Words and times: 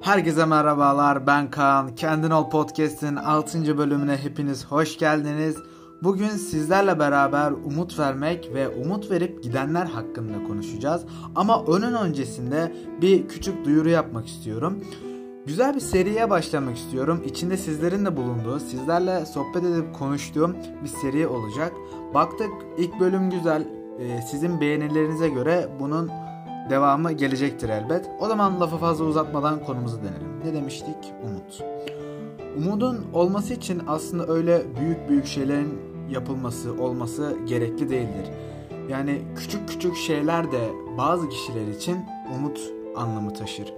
Herkese 0.00 0.44
merhabalar 0.44 1.26
ben 1.26 1.50
Kaan. 1.50 1.94
Kendin 1.94 2.30
Ol 2.30 2.50
Podcast'in 2.50 3.16
6. 3.16 3.78
bölümüne 3.78 4.16
hepiniz 4.16 4.66
hoş 4.66 4.98
geldiniz. 4.98 5.56
Bugün 6.02 6.28
sizlerle 6.28 6.98
beraber 6.98 7.52
umut 7.52 7.98
vermek 7.98 8.50
ve 8.54 8.68
umut 8.68 9.10
verip 9.10 9.42
gidenler 9.42 9.86
hakkında 9.86 10.44
konuşacağız. 10.48 11.04
Ama 11.34 11.58
onun 11.58 11.94
öncesinde 11.94 12.72
bir 13.02 13.28
küçük 13.28 13.64
duyuru 13.64 13.88
yapmak 13.88 14.28
istiyorum. 14.28 14.84
Güzel 15.46 15.74
bir 15.74 15.80
seriye 15.80 16.30
başlamak 16.30 16.76
istiyorum. 16.76 17.22
İçinde 17.24 17.56
sizlerin 17.56 18.04
de 18.04 18.16
bulunduğu, 18.16 18.60
sizlerle 18.60 19.26
sohbet 19.26 19.64
edip 19.64 19.94
konuştuğum 19.94 20.56
bir 20.82 20.88
seri 20.88 21.26
olacak. 21.26 21.72
Baktık 22.14 22.50
ilk 22.78 23.00
bölüm 23.00 23.30
güzel. 23.30 23.68
Ee, 23.98 24.22
sizin 24.30 24.60
beğenilerinize 24.60 25.28
göre 25.28 25.68
bunun 25.80 26.10
devamı 26.70 27.12
gelecektir 27.12 27.68
elbet. 27.68 28.10
O 28.20 28.28
zaman 28.28 28.60
lafı 28.60 28.76
fazla 28.76 29.04
uzatmadan 29.04 29.64
konumuzu 29.64 29.98
denelim. 29.98 30.40
Ne 30.44 30.54
demiştik? 30.54 30.96
Umut. 31.24 31.64
Umudun 32.56 33.06
olması 33.12 33.54
için 33.54 33.82
aslında 33.88 34.32
öyle 34.32 34.62
büyük 34.80 35.08
büyük 35.08 35.26
şeylerin 35.26 35.78
yapılması, 36.10 36.82
olması 36.82 37.36
gerekli 37.46 37.90
değildir. 37.90 38.30
Yani 38.88 39.22
küçük 39.36 39.68
küçük 39.68 39.96
şeyler 39.96 40.52
de 40.52 40.70
bazı 40.98 41.28
kişiler 41.28 41.66
için 41.66 41.98
umut 42.36 42.60
anlamı 42.96 43.34
taşır. 43.34 43.74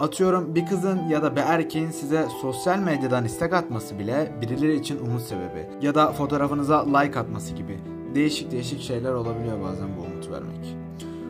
Atıyorum 0.00 0.54
bir 0.54 0.66
kızın 0.66 1.08
ya 1.08 1.22
da 1.22 1.36
bir 1.36 1.40
erkeğin 1.40 1.90
size 1.90 2.26
sosyal 2.42 2.78
medyadan 2.78 3.24
istek 3.24 3.52
atması 3.52 3.98
bile 3.98 4.32
birileri 4.40 4.76
için 4.76 4.98
umut 4.98 5.22
sebebi. 5.22 5.66
Ya 5.82 5.94
da 5.94 6.12
fotoğrafınıza 6.12 6.98
like 6.98 7.18
atması 7.18 7.54
gibi. 7.54 7.78
Değişik 8.14 8.52
değişik 8.52 8.80
şeyler 8.80 9.12
olabiliyor 9.12 9.62
bazen 9.62 9.88
bu 9.98 10.02
umut 10.02 10.30
vermek. 10.30 10.83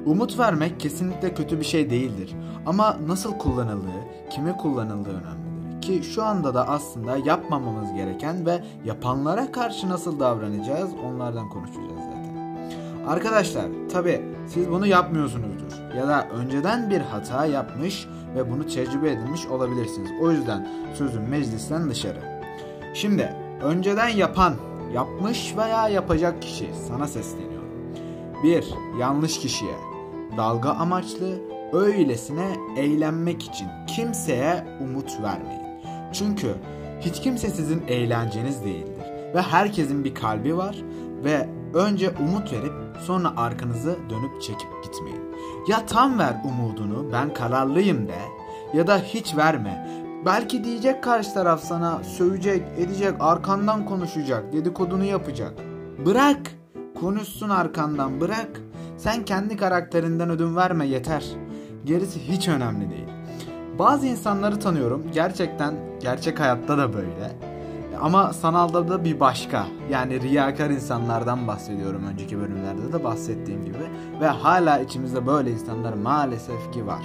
Umut 0.07 0.39
vermek 0.39 0.81
kesinlikle 0.81 1.35
kötü 1.35 1.61
bir 1.61 1.65
şey 1.65 1.91
değildir. 1.91 2.35
Ama 2.67 2.97
nasıl 3.07 3.39
kullanıldığı, 3.39 4.05
kime 4.31 4.57
kullanıldığı 4.57 5.11
önemlidir. 5.11 5.83
Ki 5.83 6.03
şu 6.03 6.25
anda 6.25 6.55
da 6.55 6.69
aslında 6.69 7.17
yapmamamız 7.17 7.93
gereken 7.93 8.47
ve 8.47 8.65
yapanlara 8.85 9.53
karşı 9.53 9.89
nasıl 9.89 10.21
davranacağız 10.21 10.91
onlardan 11.07 11.49
konuşacağız 11.49 11.91
zaten. 11.91 12.35
Arkadaşlar 13.07 13.65
tabi 13.93 14.23
siz 14.49 14.71
bunu 14.71 14.87
yapmıyorsunuzdur 14.87 15.97
ya 15.97 16.09
da 16.09 16.29
önceden 16.29 16.91
bir 16.91 17.01
hata 17.01 17.47
yapmış 17.47 18.09
ve 18.37 18.51
bunu 18.51 18.67
tecrübe 18.67 19.11
edilmiş 19.11 19.47
olabilirsiniz. 19.47 20.11
O 20.21 20.31
yüzden 20.31 20.69
sözüm 20.95 21.29
meclisten 21.29 21.91
dışarı. 21.91 22.43
Şimdi 22.95 23.33
önceden 23.63 24.09
yapan, 24.09 24.55
yapmış 24.95 25.55
veya 25.57 25.89
yapacak 25.89 26.43
kişi 26.43 26.71
sana 26.89 27.07
sesleniyorum. 27.07 27.69
1. 28.43 28.65
Yanlış 29.01 29.39
kişiye. 29.39 29.94
Dalga 30.37 30.71
amaçlı, 30.71 31.41
öylesine 31.73 32.57
eğlenmek 32.77 33.43
için 33.43 33.69
kimseye 33.87 34.65
umut 34.81 35.23
vermeyin. 35.23 35.63
Çünkü 36.13 36.55
hiç 37.01 37.21
kimse 37.21 37.51
sizin 37.51 37.83
eğlenceniz 37.89 38.65
değildir. 38.65 39.05
Ve 39.35 39.43
herkesin 39.43 40.05
bir 40.05 40.15
kalbi 40.15 40.57
var 40.57 40.77
ve 41.25 41.49
önce 41.75 42.11
umut 42.11 42.53
verip 42.53 42.73
sonra 43.01 43.33
arkanızı 43.37 43.97
dönüp 44.11 44.43
çekip 44.43 44.85
gitmeyin. 44.85 45.23
Ya 45.69 45.87
tam 45.87 46.19
ver 46.19 46.37
umudunu 46.45 47.13
ben 47.13 47.35
kararlıyım 47.35 48.09
de 48.09 48.19
ya 48.75 48.87
da 48.87 48.99
hiç 48.99 49.37
verme. 49.37 49.89
Belki 50.27 50.65
diyecek 50.65 51.03
karşı 51.03 51.35
taraf 51.35 51.61
sana 51.61 52.05
sövecek, 52.05 52.63
edecek, 52.79 53.13
arkandan 53.21 53.87
konuşacak, 53.87 54.53
dedikodunu 54.53 55.05
yapacak. 55.05 55.53
Bırak. 56.07 56.41
Konuşsun 57.01 57.49
arkandan 57.49 58.21
bırak. 58.21 58.61
Sen 59.05 59.25
kendi 59.25 59.57
karakterinden 59.57 60.31
ödün 60.31 60.57
verme 60.57 60.87
yeter. 60.87 61.25
Gerisi 61.85 62.21
hiç 62.29 62.49
önemli 62.49 62.91
değil. 62.91 63.09
Bazı 63.79 64.07
insanları 64.07 64.61
tanıyorum. 64.61 65.03
Gerçekten 65.13 65.75
gerçek 66.01 66.41
hayatta 66.41 66.79
da 66.79 66.93
böyle. 66.95 67.33
Ama 68.01 68.33
sanalda 68.33 68.89
da 68.89 69.05
bir 69.05 69.21
başka. 69.21 69.67
Yani 69.91 70.21
riyakar 70.21 70.71
insanlardan 70.71 71.49
bahsediyorum 71.49 72.05
önceki 72.13 72.39
bölümlerde 72.39 72.93
de 72.93 73.05
bahsettiğim 73.05 73.65
gibi. 73.65 73.85
Ve 74.21 74.27
hala 74.27 74.79
içimizde 74.79 75.27
böyle 75.27 75.51
insanlar 75.51 75.93
maalesef 75.93 76.73
ki 76.73 76.87
var. 76.87 77.05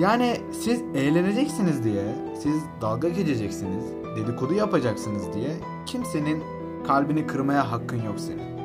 Yani 0.00 0.36
siz 0.60 0.82
eğleneceksiniz 0.94 1.84
diye, 1.84 2.04
siz 2.42 2.62
dalga 2.80 3.08
geçeceksiniz, 3.08 3.84
dedikodu 4.16 4.54
yapacaksınız 4.54 5.32
diye 5.34 5.50
kimsenin 5.86 6.42
kalbini 6.86 7.26
kırmaya 7.26 7.72
hakkın 7.72 8.02
yok 8.02 8.20
senin. 8.20 8.55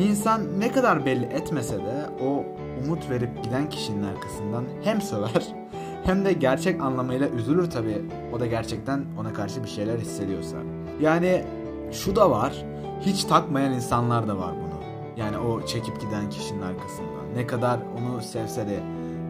Bir 0.00 0.04
insan 0.04 0.60
ne 0.60 0.72
kadar 0.72 1.06
belli 1.06 1.24
etmese 1.24 1.76
de 1.76 2.24
o 2.24 2.44
umut 2.84 3.10
verip 3.10 3.44
giden 3.44 3.68
kişinin 3.68 4.02
arkasından 4.02 4.64
hem 4.82 5.00
söver 5.00 5.46
hem 6.04 6.24
de 6.24 6.32
gerçek 6.32 6.80
anlamıyla 6.80 7.28
üzülür 7.28 7.70
tabi. 7.70 8.02
O 8.32 8.40
da 8.40 8.46
gerçekten 8.46 9.04
ona 9.18 9.32
karşı 9.32 9.62
bir 9.62 9.68
şeyler 9.68 9.98
hissediyorsa. 9.98 10.56
Yani 11.00 11.44
şu 11.92 12.16
da 12.16 12.30
var. 12.30 12.64
Hiç 13.00 13.24
takmayan 13.24 13.72
insanlar 13.72 14.28
da 14.28 14.38
var 14.38 14.52
bunu. 14.56 14.80
Yani 15.16 15.38
o 15.38 15.66
çekip 15.66 16.00
giden 16.00 16.30
kişinin 16.30 16.62
arkasından. 16.62 17.34
Ne 17.34 17.46
kadar 17.46 17.78
onu 17.98 18.22
sevse 18.22 18.66
de. 18.66 18.80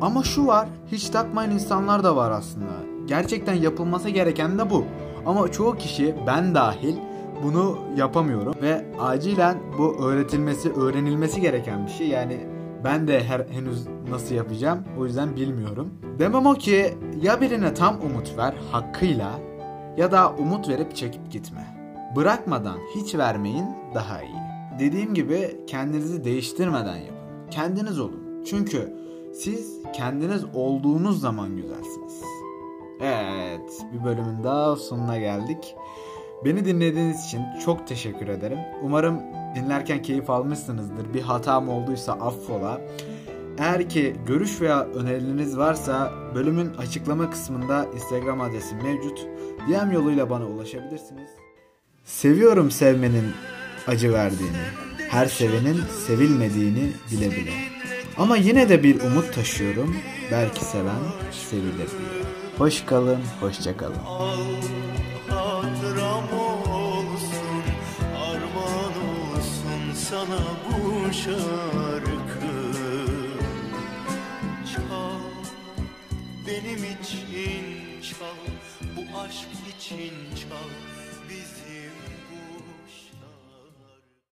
Ama 0.00 0.22
şu 0.22 0.46
var. 0.46 0.68
Hiç 0.92 1.08
takmayan 1.08 1.50
insanlar 1.50 2.04
da 2.04 2.16
var 2.16 2.30
aslında. 2.30 2.72
Gerçekten 3.06 3.54
yapılması 3.54 4.08
gereken 4.08 4.58
de 4.58 4.70
bu. 4.70 4.84
Ama 5.26 5.52
çoğu 5.52 5.76
kişi 5.76 6.14
ben 6.26 6.54
dahil 6.54 6.96
bunu 7.44 7.78
yapamıyorum 7.96 8.54
ve 8.62 8.84
acilen 9.00 9.58
bu 9.78 9.96
öğretilmesi, 10.04 10.72
öğrenilmesi 10.72 11.40
gereken 11.40 11.86
bir 11.86 11.90
şey. 11.90 12.08
Yani 12.08 12.46
ben 12.84 13.08
de 13.08 13.24
her 13.24 13.40
henüz 13.40 13.86
nasıl 14.10 14.34
yapacağım 14.34 14.84
o 14.98 15.06
yüzden 15.06 15.36
bilmiyorum. 15.36 15.90
Demem 16.18 16.46
o 16.46 16.54
ki 16.54 16.94
ya 17.22 17.40
birine 17.40 17.74
tam 17.74 18.00
umut 18.00 18.36
ver 18.36 18.54
hakkıyla 18.72 19.40
ya 19.96 20.12
da 20.12 20.32
umut 20.32 20.68
verip 20.68 20.96
çekip 20.96 21.30
gitme. 21.30 21.76
Bırakmadan 22.16 22.78
hiç 22.94 23.14
vermeyin 23.14 23.66
daha 23.94 24.22
iyi. 24.22 24.40
Dediğim 24.78 25.14
gibi 25.14 25.60
kendinizi 25.66 26.24
değiştirmeden 26.24 26.96
yapın. 26.96 27.50
Kendiniz 27.50 28.00
olun. 28.00 28.44
Çünkü 28.46 28.96
siz 29.34 29.82
kendiniz 29.92 30.44
olduğunuz 30.54 31.20
zaman 31.20 31.56
güzelsiniz. 31.56 32.22
Evet, 33.00 33.86
bir 33.92 34.04
bölümün 34.04 34.44
daha 34.44 34.76
sonuna 34.76 35.18
geldik. 35.18 35.76
Beni 36.44 36.64
dinlediğiniz 36.64 37.26
için 37.26 37.40
çok 37.64 37.86
teşekkür 37.86 38.28
ederim. 38.28 38.58
Umarım 38.82 39.20
dinlerken 39.54 40.02
keyif 40.02 40.30
almışsınızdır. 40.30 41.14
Bir 41.14 41.22
hatam 41.22 41.68
olduysa 41.68 42.12
affola. 42.12 42.80
Eğer 43.58 43.88
ki 43.88 44.16
görüş 44.26 44.60
veya 44.60 44.84
önerileriniz 44.84 45.58
varsa 45.58 46.12
bölümün 46.34 46.74
açıklama 46.74 47.30
kısmında 47.30 47.86
Instagram 47.94 48.40
adresim 48.40 48.82
mevcut. 48.82 49.26
DM 49.68 49.92
yoluyla 49.92 50.30
bana 50.30 50.46
ulaşabilirsiniz. 50.46 51.30
Seviyorum 52.04 52.70
sevmenin 52.70 53.32
acı 53.86 54.12
verdiğini. 54.12 54.56
Her 55.10 55.26
sevenin 55.26 55.80
sevilmediğini 56.06 56.90
bile 57.10 57.30
bile. 57.30 57.52
Ama 58.18 58.36
yine 58.36 58.68
de 58.68 58.82
bir 58.82 59.00
umut 59.00 59.34
taşıyorum. 59.34 59.96
Belki 60.32 60.64
seven 60.64 61.00
sevilir 61.50 61.74
diye. 61.74 62.22
Hoş 62.58 62.84
kalın, 62.84 63.20
hoşça 63.40 63.76
kalın. 63.76 64.00
Sana 70.10 70.40
bu 70.66 71.12
şarkı. 71.12 72.54
Çal 74.72 75.20
benim 76.46 76.84
için 76.84 78.02
çal 78.02 78.40
bu 78.96 79.18
aşk 79.18 79.48
için 79.76 80.14
çal. 80.36 80.70
Bizim 81.28 81.69